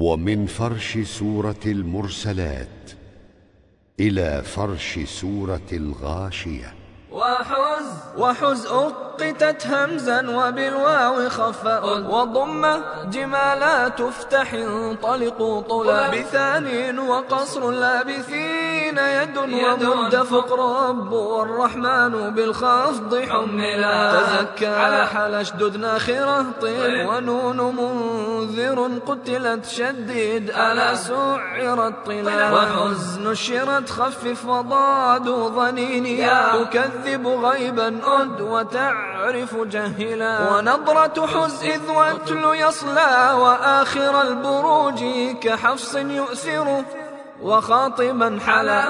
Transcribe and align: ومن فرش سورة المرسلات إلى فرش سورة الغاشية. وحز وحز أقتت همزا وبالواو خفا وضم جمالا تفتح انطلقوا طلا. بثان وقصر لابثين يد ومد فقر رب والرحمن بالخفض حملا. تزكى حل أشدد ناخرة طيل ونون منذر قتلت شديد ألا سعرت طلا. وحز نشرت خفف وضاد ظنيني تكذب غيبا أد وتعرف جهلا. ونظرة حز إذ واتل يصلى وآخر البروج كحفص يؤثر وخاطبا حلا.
ومن 0.00 0.46
فرش 0.46 0.98
سورة 0.98 1.60
المرسلات 1.66 2.90
إلى 4.00 4.42
فرش 4.42 4.98
سورة 5.04 5.70
الغاشية. 5.72 6.74
وحز 7.12 8.18
وحز 8.18 8.66
أقتت 9.22 9.66
همزا 9.66 10.20
وبالواو 10.28 11.28
خفا 11.28 11.80
وضم 12.08 12.82
جمالا 13.10 13.88
تفتح 13.88 14.54
انطلقوا 14.54 15.62
طلا. 15.62 16.08
بثان 16.08 16.98
وقصر 16.98 17.70
لابثين 17.70 18.98
يد 18.98 19.36
ومد 19.38 20.16
فقر 20.16 20.88
رب 20.88 21.12
والرحمن 21.12 22.30
بالخفض 22.30 23.22
حملا. 23.30 24.20
تزكى 24.20 25.06
حل 25.12 25.34
أشدد 25.34 25.76
ناخرة 25.76 26.44
طيل 26.60 27.06
ونون 27.06 27.76
منذر 27.76 28.90
قتلت 29.06 29.66
شديد 29.66 30.50
ألا 30.50 30.94
سعرت 30.94 31.94
طلا. 32.06 32.52
وحز 32.52 33.18
نشرت 33.18 33.90
خفف 33.90 34.46
وضاد 34.46 35.28
ظنيني 35.28 36.30
تكذب 36.52 37.26
غيبا 37.26 37.88
أد 38.04 38.40
وتعرف 39.20 39.54
جهلا. 39.56 40.56
ونظرة 40.56 41.26
حز 41.26 41.64
إذ 41.64 41.90
واتل 41.90 42.44
يصلى 42.54 43.36
وآخر 43.38 44.22
البروج 44.22 45.04
كحفص 45.40 45.94
يؤثر 45.94 46.84
وخاطبا 47.42 48.38
حلا. 48.46 48.84